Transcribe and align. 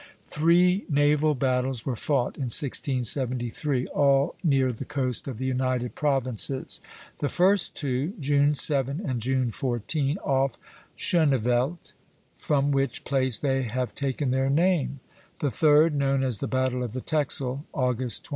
Three 0.25 0.83
naval 0.89 1.35
battles 1.35 1.85
were 1.85 1.95
fought 1.95 2.35
in 2.35 2.45
1673, 2.49 3.85
all 3.89 4.33
near 4.43 4.71
the 4.73 4.83
coast 4.83 5.27
of 5.27 5.37
the 5.37 5.45
United 5.45 5.93
Provinces; 5.93 6.81
the 7.19 7.29
first 7.29 7.75
two, 7.75 8.13
June 8.19 8.55
7 8.55 8.99
and 8.99 9.21
June 9.21 9.51
14, 9.51 10.17
off 10.23 10.57
Schoneveldt, 10.97 11.93
from 12.35 12.71
which 12.71 13.03
place 13.03 13.37
they 13.37 13.61
have 13.71 13.93
taken 13.93 14.31
their 14.31 14.49
name; 14.49 15.01
the 15.37 15.51
third, 15.51 15.93
known 15.93 16.23
as 16.23 16.39
the 16.39 16.47
battle 16.47 16.81
of 16.81 16.93
the 16.93 17.01
Texel, 17.01 17.65
August 17.71 18.23
21. 18.25 18.29